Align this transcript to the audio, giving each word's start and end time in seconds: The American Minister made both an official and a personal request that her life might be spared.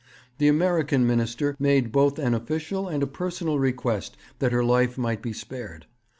The 0.39 0.47
American 0.47 1.05
Minister 1.05 1.55
made 1.59 1.91
both 1.91 2.17
an 2.17 2.33
official 2.33 2.87
and 2.87 3.03
a 3.03 3.05
personal 3.05 3.59
request 3.59 4.17
that 4.39 4.51
her 4.51 4.63
life 4.65 4.97
might 4.97 5.21
be 5.21 5.31
spared. 5.31 5.85